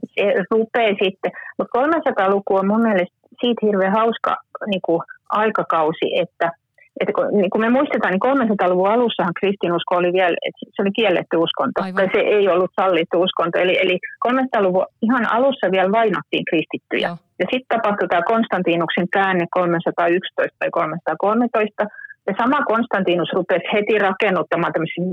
[0.07, 6.51] Se rupeaa sitten, mutta 300-luku on mun mielestä siitä hirveän hauska niin kuin aikakausi, että–
[6.99, 10.91] että kun, niin kun me muistetaan, niin 300-luvun alussahan kristinusko oli vielä, että se oli
[10.99, 11.95] kielletty uskonto, Aivan.
[11.95, 13.59] tai se ei ollut sallittu uskonto.
[13.59, 17.07] Eli, eli 300-luvun ihan alussa vielä vainottiin kristittyjä.
[17.07, 17.17] Joo.
[17.39, 21.83] Ja sitten tapahtui tämä Konstantinuksen käänne 311 tai 313,
[22.27, 25.03] ja sama Konstantinus rupesi heti rakennuttamaan tämmöisiä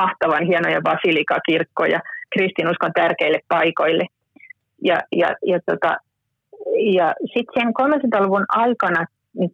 [0.00, 2.00] mahtavan hienoja basilikakirkkoja
[2.32, 4.06] kristinuskon tärkeille paikoille.
[4.88, 5.96] Ja, ja, ja, tota,
[6.98, 9.50] ja sitten sen 300-luvun aikana niin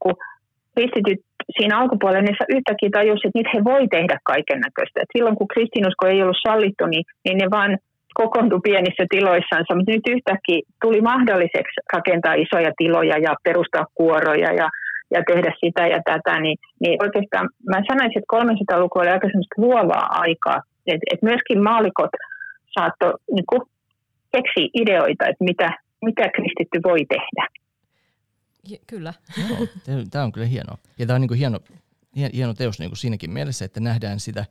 [0.74, 5.12] kristityt siinä alkupuolella ne yhtäkkiä tajusivat, että nyt he voi tehdä kaiken näköistä.
[5.12, 7.72] Silloin kun kristinusko ei ollut sallittu, niin, niin ne vain
[8.14, 14.68] kokoontui pienissä tiloissansa, mutta nyt yhtäkkiä tuli mahdolliseksi rakentaa isoja tiloja ja perustaa kuoroja ja,
[15.14, 19.62] ja tehdä sitä ja tätä, niin, niin oikeastaan mä sanoisin, että 300-luku oli aika semmoista
[19.64, 20.58] luovaa aikaa,
[20.92, 22.14] että et myöskin maalikot
[22.74, 23.66] saattoi niin
[24.34, 25.68] keksiä ideoita, että mitä,
[26.06, 27.42] mitä kristitty voi tehdä.
[28.86, 29.14] Kyllä.
[30.10, 30.78] tämä on kyllä hienoa.
[30.98, 31.60] Ja tämä on niin kuin hieno,
[32.32, 34.46] hieno teos niin kuin siinäkin mielessä, että nähdään sitä,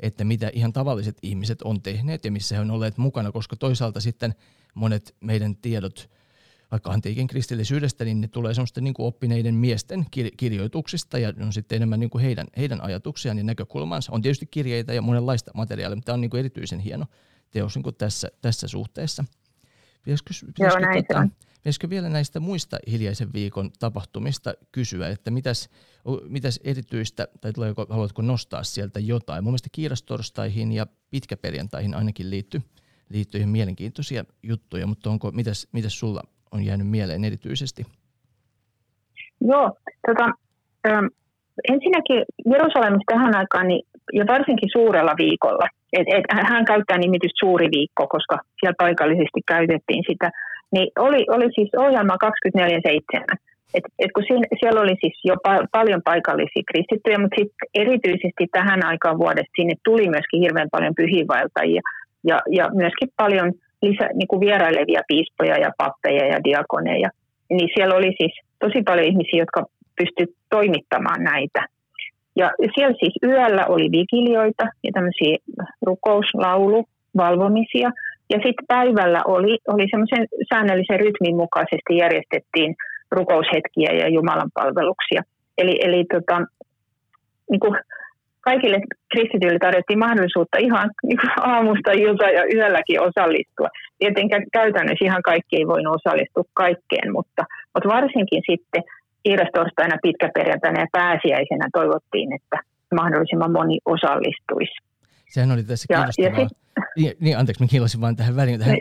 [0.00, 4.00] että mitä ihan tavalliset ihmiset on tehneet ja missä he on olleet mukana, koska toisaalta
[4.00, 4.34] sitten
[4.74, 6.10] monet meidän tiedot
[6.70, 11.76] vaikka antiikin kristillisyydestä, niin ne tulee semmoisten niin kuin oppineiden miesten kirjoituksista ja on sitten
[11.76, 14.12] enemmän niin kuin heidän, heidän ajatuksiaan ja näkökulmansa.
[14.12, 17.06] On tietysti kirjeitä ja monenlaista materiaalia, mutta tämä on niin kuin erityisen hieno
[17.50, 19.24] teos niin kuin tässä, tässä suhteessa.
[20.04, 21.28] Pitäisikö, pitäisikö, Joo, näin tota,
[21.60, 25.68] Pitäisikö vielä näistä muista hiljaisen viikon tapahtumista kysyä, että mitäs,
[26.28, 29.44] mitäs erityistä, tai tuleeko, haluatko nostaa sieltä jotain?
[29.44, 32.60] Mun mielestä kiirastorstaihin ja pitkäperjantaihin ainakin liittyy
[33.12, 37.82] liittyy ihan mielenkiintoisia juttuja, mutta onko, mitäs, mitäs sulla on jäänyt mieleen erityisesti?
[39.40, 40.24] Joo, tota,
[40.88, 41.06] ähm,
[41.72, 47.66] ensinnäkin Jerusalemissa tähän aikaan, niin, ja varsinkin suurella viikolla, et, et, hän käyttää nimitystä suuri
[47.76, 50.30] viikko, koska siellä paikallisesti käytettiin sitä,
[50.72, 53.36] niin oli, oli siis ohjelma 24-7.
[53.74, 58.44] Et, et kun siinä, siellä oli siis jo pa- paljon paikallisia kristittyjä, mutta sitten erityisesti
[58.52, 61.82] tähän aikaan vuodesta sinne tuli myöskin hirveän paljon pyhiinvaeltajia
[62.24, 63.52] ja, ja myöskin paljon
[63.82, 67.10] lisä, niin kuin vierailevia piispoja ja pappeja ja diakoneja.
[67.50, 69.64] Niin siellä oli siis tosi paljon ihmisiä, jotka
[69.98, 71.66] pystyivät toimittamaan näitä.
[72.36, 75.36] Ja siellä siis yöllä oli vigilioita ja tämmöisiä
[75.82, 76.84] rukouslaulu,
[77.16, 77.90] valvomisia.
[78.30, 82.74] Ja sitten päivällä oli, oli semmoisen säännöllisen rytmin mukaisesti järjestettiin
[83.10, 85.22] rukoushetkiä ja Jumalan palveluksia.
[85.58, 86.36] Eli, eli tota,
[87.50, 87.74] niin kuin
[88.40, 88.78] kaikille
[89.12, 93.68] kristityille tarjottiin mahdollisuutta ihan niin kuin aamusta ilta ja yölläkin osallistua.
[93.98, 97.42] Tietenkään käytännössä ihan kaikki ei voinut osallistua kaikkeen, mutta,
[97.74, 98.82] mutta varsinkin sitten
[99.22, 102.56] kiirastorstaina, pitkäperjantaina ja pääsiäisenä toivottiin, että
[102.94, 104.89] mahdollisimman moni osallistuisi.
[105.30, 106.30] Sehän oli tässä kiinnostavaa.
[106.30, 106.58] Ja, ja sit,
[106.96, 108.62] niin, niin, anteeksi, mä kiilasin vain tähän väliin.
[108.62, 108.76] Hän,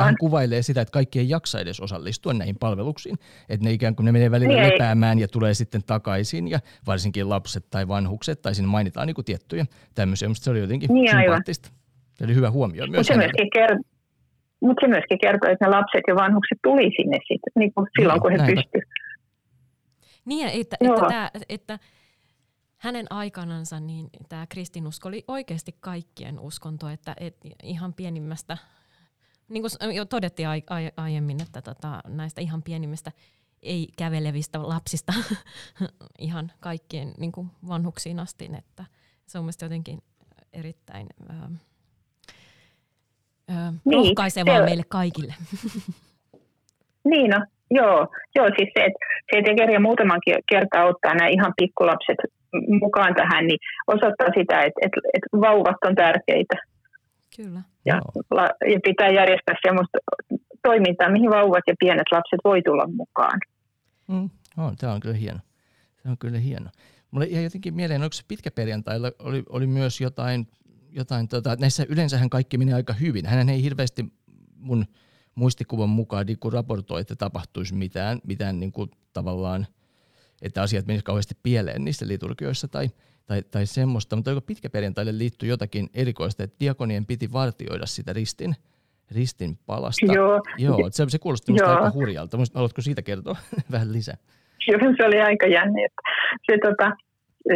[0.00, 3.16] hän kuvailee sitä, että kaikki ei jaksa edes osallistua näihin palveluksiin.
[3.48, 7.28] Että ne ikään kuin ne menee välillä niin lepäämään ja tulee sitten takaisin ja varsinkin
[7.28, 10.28] lapset tai vanhukset tai siinä mainitaan niin kuin tiettyjä tämmöisiä.
[10.28, 11.70] Mutta se oli jotenkin niin, sympaattista.
[12.14, 12.98] Se oli hyvä huomio myös.
[12.98, 13.82] Mutta se, myöskin ker-
[14.60, 18.16] mut se myöskin kertoo, että ne lapset ja vanhukset tuli sinne sit, niin kuin silloin,
[18.16, 18.88] no, kun he pystyivät.
[20.24, 21.78] Niin, että, että, että, että
[22.84, 28.58] hänen aikanansa niin tämä kristinusko oli oikeasti kaikkien uskonto, että et ihan pienimmästä,
[29.48, 33.12] niin kuin jo todettiin ai, ai, aiemmin, että tota, näistä ihan pienimmistä
[33.62, 35.12] ei kävelevistä lapsista
[36.18, 38.84] ihan kaikkien niin kuin vanhuksiin asti, että
[39.26, 39.98] se on mielestäni jotenkin
[40.52, 41.48] erittäin ää,
[43.48, 45.34] ää, niin, rohkaisevaa se, meille kaikille.
[47.10, 48.98] niin no, joo, joo siis se, että
[49.32, 52.43] se, että muutaman kertaa ottaa nämä ihan pikkulapset
[52.80, 56.56] mukaan tähän, niin osoittaa sitä, että, että, että vauvat on tärkeitä.
[57.36, 57.62] Kyllä.
[57.84, 57.94] Ja,
[58.72, 59.98] ja pitää järjestää sellaista
[60.62, 63.38] toimintaa, mihin vauvat ja pienet lapset voi tulla mukaan.
[64.08, 65.38] Mm, on, tämä on kyllä hieno.
[66.02, 66.70] Se on kyllä hieno.
[67.10, 70.46] Mulle jäi jotenkin mieleen, onko se pitkäperjantailla oli, oli myös jotain,
[70.90, 73.26] jotain tota, näissä yleensähän kaikki menee aika hyvin.
[73.26, 74.04] Hän ei hirveästi
[74.56, 74.84] mun
[75.34, 79.66] muistikuvan mukaan niin raportoi, että tapahtuisi mitään, mitään niin kuin tavallaan–
[80.42, 82.86] että asiat menisivät kauheasti pieleen niissä liturgioissa tai,
[83.26, 88.54] tai, tai semmoista, mutta pitkä perjantaille liittyy jotakin erikoista, että diakonien piti vartioida sitä ristin,
[89.14, 90.12] ristin palasta.
[90.12, 90.40] Joo.
[90.58, 92.38] Joo se, se kuulosti minusta aika hurjalta.
[92.54, 93.36] Haluatko siitä kertoa
[93.72, 94.16] vähän lisää?
[94.68, 95.88] Joo, se oli aika jännä.
[96.46, 96.90] Se, tota,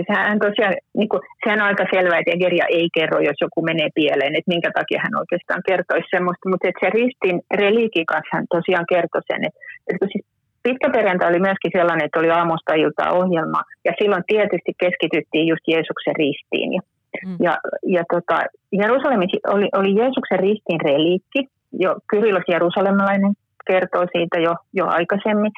[0.09, 3.89] sehän tosiaan, niin kuin, sehän on aika selvää, että Egeria ei kerro, jos joku menee
[3.95, 8.87] pieleen, että minkä takia hän oikeastaan kertoisi semmoista, mutta se ristin reliikin kanssa hän tosiaan
[8.93, 10.27] kertoi sen, että, että kun siis
[10.69, 16.17] Pitkäperjantai oli myöskin sellainen, että oli aamusta iltaa ohjelma, ja silloin tietysti keskityttiin just Jeesuksen
[16.25, 16.71] ristiin.
[16.77, 16.83] Ja,
[17.27, 17.37] mm.
[17.47, 17.53] ja,
[17.97, 18.37] ja tota,
[18.81, 21.41] Jerusalemissa oli, oli Jeesuksen ristin reliikki,
[21.85, 23.33] jo Kyrillos Jerusalemilainen
[23.71, 25.53] kertoo siitä jo, jo aikaisemmin,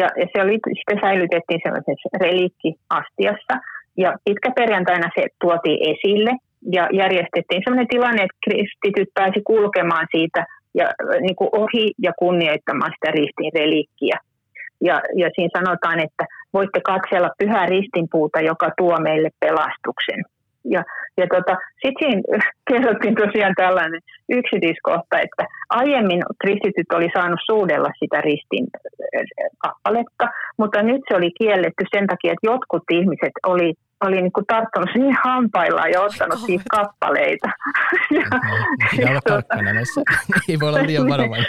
[0.00, 3.54] ja, ja se oli, sitten säilytettiin sellaisessa reliikkiastiassa,
[4.02, 6.32] ja pitkäperjantaina se tuotiin esille,
[6.76, 10.40] ja järjestettiin sellainen tilanne, että kristityt pääsi kulkemaan siitä
[10.74, 10.86] ja,
[11.20, 14.16] niin kuin ohi ja kunnioittamaan sitä ristin reliikkiä.
[14.88, 20.20] Ja, ja siinä sanotaan, että voitte katsella pyhää ristinpuuta, joka tuo meille pelastuksen.
[20.64, 20.82] Ja,
[21.20, 22.22] ja tota, sitten siinä
[22.70, 29.22] kerrottiin tosiaan tällainen yksityiskohta, että aiemmin kristityt oli saanut suudella sitä ristin äh,
[29.58, 30.26] kappaletta,
[30.58, 33.74] mutta nyt se oli kielletty sen takia, että jotkut ihmiset oli
[34.06, 37.48] oli niin kuin tarttunut siihen hampaillaan ja ottanut oh, siitä kappaleita.
[38.16, 38.24] ja,
[38.90, 40.00] Pitää olla tarkkana näissä.
[40.48, 41.46] Ei voi olla liian varovainen.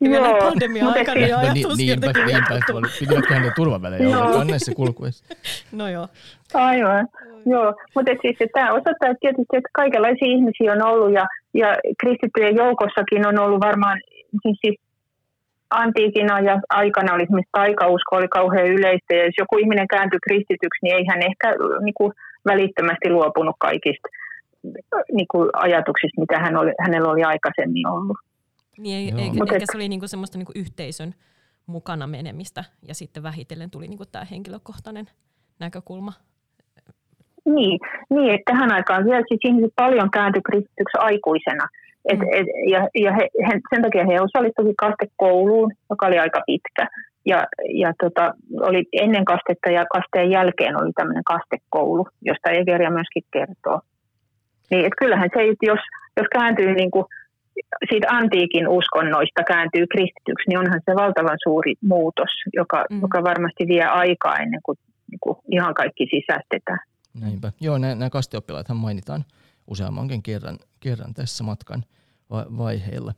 [0.00, 0.38] Joo.
[0.38, 2.60] pandemia aikana jo no, niin, niinpä, niinpä,
[3.00, 5.24] pidivätköhän ne turvavälejä olla kanneessa kulkuessa.
[5.72, 6.08] No joo.
[6.54, 7.08] Aivan.
[7.46, 13.26] Joo, mutta siis tämä osoittaa tietysti, että kaikenlaisia ihmisiä on ollut ja, ja kristittyjen joukossakin
[13.26, 14.00] on ollut varmaan
[14.42, 14.76] siis, siis
[15.72, 16.28] antiikin
[16.68, 21.04] aikana oli esimerkiksi taikausko oli kauhean yleistä, ja jos joku ihminen kääntyi kristityksi, niin ei
[21.10, 21.48] hän ehkä
[21.84, 22.12] niin kuin,
[22.44, 24.08] välittömästi luopunut kaikista
[25.12, 28.16] niin kuin, ajatuksista, mitä hän oli, hänellä oli aikaisemmin ollut.
[28.78, 31.14] Niin, ei, ei, ehkä et, se oli niinku semmoista niinku yhteisön
[31.66, 35.06] mukana menemistä, ja sitten vähitellen tuli niinku tämä henkilökohtainen
[35.58, 36.12] näkökulma.
[37.44, 41.68] Niin, niin, että tähän aikaan vielä siis ihmiset paljon kääntyi kristityksi aikuisena–
[42.04, 42.26] et, mm.
[42.32, 46.88] et, ja ja he, he, sen takia he osallistuivat kastekouluun, joka oli aika pitkä.
[47.26, 53.22] Ja, ja tota, oli ennen kastetta ja kasteen jälkeen oli tämmöinen kastekoulu, josta Egeria myöskin
[53.32, 53.80] kertoo.
[54.70, 55.80] Niin, et kyllähän se, jos,
[56.16, 57.04] jos kääntyy niin kuin
[57.90, 63.00] siitä antiikin uskonnoista kääntyy kristityksi, niin onhan se valtavan suuri muutos, joka, mm.
[63.00, 64.78] joka varmasti vie aikaa ennen kuin
[65.10, 66.78] niin kuin ihan kaikki sisäistetään.
[67.20, 67.52] Näinpä.
[67.60, 69.24] Joo, nämä, nämä kasteoppilaathan mainitaan
[69.66, 71.84] useammankin kerran, kerran tässä matkan
[72.30, 73.12] vaiheilla.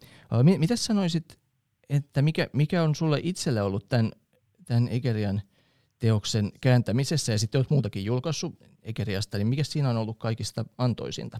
[0.58, 1.38] Mitä sanoisit,
[1.90, 4.12] että mikä, mikä on sulle itselle ollut tämän,
[4.66, 5.40] tämän Egerian
[5.98, 11.38] teoksen kääntämisessä, ja sitten olet muutakin julkaissut Egeriasta, niin mikä siinä on ollut kaikista antoisinta?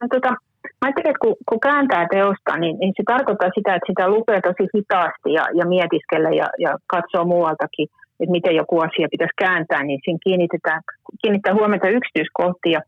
[0.00, 3.90] No, tota, mä ajattelin, että kun, kun kääntää teosta, niin, niin se tarkoittaa sitä, että
[3.92, 7.88] sitä lukee tosi hitaasti ja, ja mietiskelee ja, ja katsoo muualtakin,
[8.20, 10.80] että miten joku asia pitäisi kääntää, niin siinä kiinnitetään,
[11.22, 12.80] kiinnittää huomiota yksityiskohtia.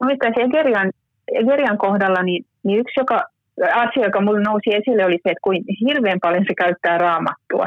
[0.00, 0.90] Mielestäni Egerian,
[1.42, 3.18] Egerian kohdalla niin, niin yksi joka,
[3.74, 7.66] asia, joka minulle nousi esille, oli se, että kuin hirveän paljon se käyttää raamattua.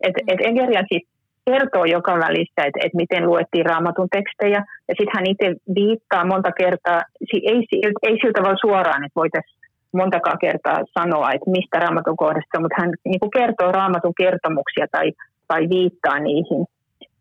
[0.00, 1.04] Et, et Egerian siis
[1.50, 6.52] kertoo joka välissä, että, että miten luettiin raamatun tekstejä, ja sitten hän itse viittaa monta
[6.52, 7.00] kertaa,
[7.32, 7.60] ei,
[8.08, 9.58] ei sillä tavalla suoraan, että voitaisiin
[9.92, 15.12] montakaan kertaa sanoa, että mistä raamatun kohdasta, mutta hän niin kuin kertoo raamatun kertomuksia tai,
[15.48, 16.66] tai viittaa niihin.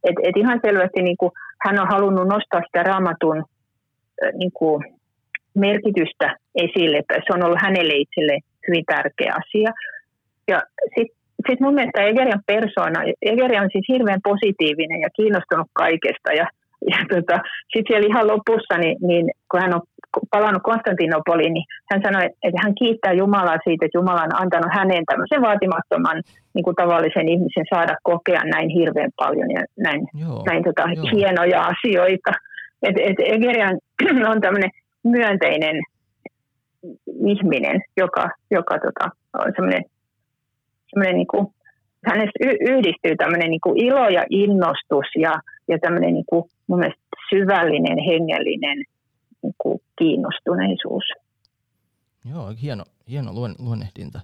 [0.03, 1.31] Et, et ihan selvästi niin kuin,
[1.65, 3.43] hän on halunnut nostaa sitä raamatun
[4.33, 4.83] niin kuin,
[5.55, 9.71] merkitystä esille, että se on ollut hänelle itselle hyvin tärkeä asia.
[10.47, 10.61] Ja
[10.95, 11.17] sitten
[11.49, 16.29] sit mun mielestä Egerian persona, Egeri on siis hirveän positiivinen ja kiinnostunut kaikesta.
[16.33, 16.47] Ja,
[16.91, 17.37] ja tota,
[17.71, 19.81] sitten siellä ihan lopussa, niin, niin kun hän on
[20.31, 25.03] palannut Konstantinopoliin, niin hän sanoi, että hän kiittää Jumalaa siitä, että Jumala on antanut hänen
[25.05, 26.23] tämmöisen vaatimattoman
[26.53, 31.05] niin kuin tavallisen ihmisen saada kokea näin hirveän paljon ja näin, joo, näin tota, joo.
[31.13, 32.31] hienoja asioita.
[32.83, 33.77] Et, et Egerian
[34.31, 34.71] on tämmöinen
[35.03, 35.75] myönteinen
[37.25, 39.83] ihminen, joka, joka tota, on semmoinen,
[40.89, 41.47] semmoinen niin kuin,
[42.05, 42.39] hänestä
[42.71, 45.33] yhdistyy tämmöinen niin kuin ilo ja innostus ja,
[45.67, 48.77] ja tämmöinen niin kuin, mun mielestä syvällinen, hengellinen
[49.97, 51.03] kiinnostuneisuus.
[52.31, 54.19] Joo, hieno, hieno luen, luonnehdinta.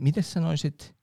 [0.00, 0.94] Miten sanoisit,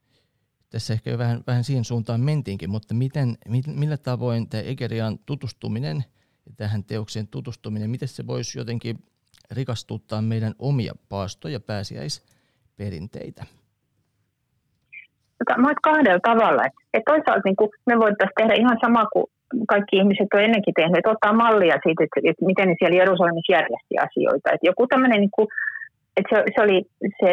[0.70, 6.04] tässä ehkä jo vähän, vähän siihen suuntaan mentiinkin, mutta miten, millä tavoin tämä Egerian tutustuminen–
[6.58, 8.96] tähän teokseen tutustuminen, miten se voisi jotenkin
[9.52, 13.46] rikastuttaa meidän omia paasto- ja pääsiäisperinteitä?
[15.38, 16.64] Tota, mä kahdella tavalla.
[16.94, 17.56] Et toisaalta niin
[17.86, 19.26] me voitaisiin tehdä ihan sama kuin
[19.74, 23.56] kaikki ihmiset on ennenkin tehnyt, että ottaa mallia siitä, että, että miten ne siellä Jerusalemissa
[23.58, 24.52] järjesti asioita.
[24.52, 25.48] Että joku tämmöinen, niin kuin,
[26.18, 26.78] että se, se oli
[27.20, 27.30] se,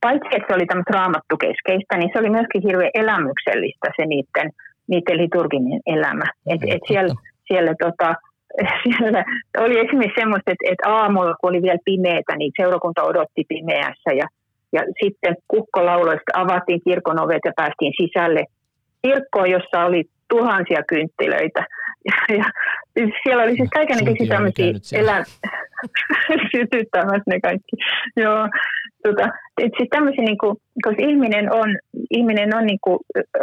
[0.00, 4.48] paitsi että se oli tämmöistä raamattukeskeistä, niin se oli myöskin hirveän elämyksellistä se niiden,
[4.92, 6.26] niiden liturginen elämä.
[6.52, 7.14] Että et siellä,
[7.48, 8.08] siellä, tota,
[8.84, 9.24] siellä
[9.64, 14.26] oli esimerkiksi semmoista, että, että aamulla, kun oli vielä pimeätä, niin seurakunta odotti pimeässä ja,
[14.72, 18.44] ja sitten kukkolauloista avattiin kirkon ovet ja päästiin sisälle
[19.02, 21.66] kirkkoon, jossa oli tuhansia kynttilöitä.
[22.04, 22.44] Ja, ja
[23.22, 25.24] siellä oli siis kaikenlaisia tämmöisiä elä...
[26.56, 27.76] sytyttämässä ne kaikki.
[28.16, 28.48] Joo,
[29.04, 29.24] tota,
[29.62, 31.68] et siis tämmöisiä, niin kuin, koska ihminen on,
[32.10, 32.98] ihminen on niin kuin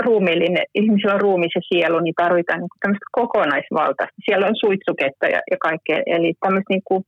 [0.05, 4.23] ruumiillinen, ihmisellä on ruumis ja sielu, niin tarvitaan niin kuin tämmöistä kokonaisvaltaista.
[4.25, 7.03] Siellä on suitsuketta ja, ja kaikkea, eli tämmöistä niin kuin,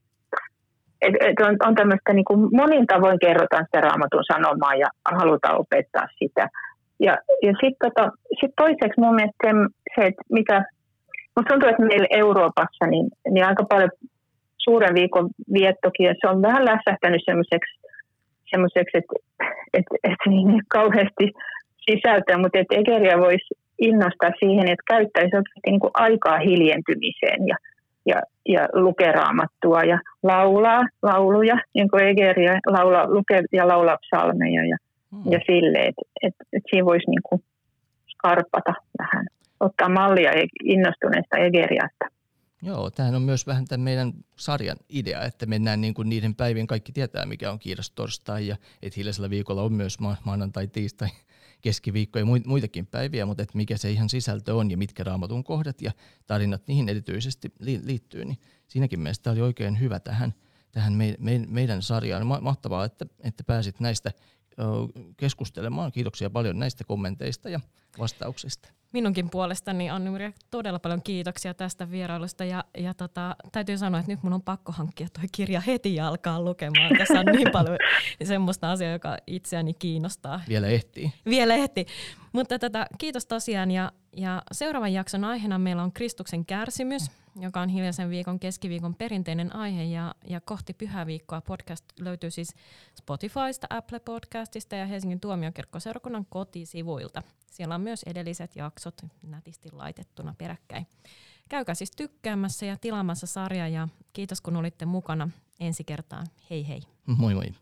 [1.01, 4.87] et, et on, on tämmöistä niin kuin monin tavoin kerrotaan sitä raamatun sanomaa ja
[5.19, 6.49] halutaan opettaa sitä.
[6.99, 9.51] Ja, ja sitten tota, sit toiseksi mun mielestä se,
[9.95, 10.65] se että mikä,
[11.35, 13.91] musta tuntuu, että meillä Euroopassa niin, niin aika paljon
[14.57, 17.79] suuren viikon viettokin, ja se on vähän lässähtänyt semmoiseksi
[18.51, 19.13] semmoiseksi, että
[19.73, 21.25] et, et niin kauheasti
[21.89, 27.55] sisältöä, mutta että Egeria voisi innostaa siihen, että käyttäisi oikeasti niin kuin aikaa hiljentymiseen ja,
[28.05, 34.65] ja, ja lukee raamattua ja laulaa lauluja, niin kuin Egeria laulaa, lukee ja laulaa psalmeja
[34.65, 34.77] ja,
[35.12, 35.32] mm.
[35.32, 37.43] ja silleen, että et, et siinä voisi niin kuin
[38.12, 39.26] skarpata vähän,
[39.60, 40.32] ottaa mallia
[40.63, 42.06] innostuneesta Egeriasta.
[42.62, 46.67] Joo, tämähän on myös vähän tämän meidän sarjan idea, että mennään niin kuin niiden päivien,
[46.67, 51.10] kaikki tietää mikä on kiiras torstai ja että hiljaisella viikolla on myös ma- maanantai, tiistai,
[51.62, 55.82] keskiviikko ja muitakin päiviä, mutta että mikä se ihan sisältö on ja mitkä raamatun kohdat
[55.82, 55.91] ja
[56.28, 58.38] tarinat niihin erityisesti liittyy, niin
[58.68, 60.34] siinäkin mielestä oli oikein hyvä tähän,
[60.72, 62.28] tähän me, me, meidän sarjaan.
[62.41, 64.12] Mahtavaa, että, että pääsit näistä
[65.18, 65.91] keskustelemaan.
[65.91, 67.60] Kiitoksia paljon näistä kommenteista ja
[67.99, 70.09] vastauksista minunkin puolestani anni
[70.51, 74.71] todella paljon kiitoksia tästä vierailusta ja, ja tota, täytyy sanoa, että nyt mun on pakko
[74.71, 76.97] hankkia tuo kirja heti ja alkaa lukemaan.
[76.97, 77.77] Tässä on niin paljon
[78.23, 80.41] semmoista asiaa, joka itseäni kiinnostaa.
[80.49, 81.13] Vielä ehtii.
[81.25, 81.85] Vielä ehtii.
[82.31, 87.69] Mutta tota, kiitos tosiaan ja, ja seuraavan jakson aiheena meillä on Kristuksen kärsimys, joka on
[87.69, 92.55] hiljaisen viikon keskiviikon perinteinen aihe ja, ja kohti pyhäviikkoa podcast löytyy siis
[92.95, 97.21] Spotifysta, Apple Podcastista ja Helsingin tuomiokirkkoseurakunnan kotisivuilta.
[97.51, 98.55] Siellä on myös edelliset
[98.86, 100.88] jaksot nätisti laitettuna peräkkäin.
[101.49, 106.27] Käykää siis tykkäämässä ja tilaamassa sarja ja kiitos kun olitte mukana ensi kertaan.
[106.49, 106.82] Hei hei.
[107.05, 107.53] Moi moi.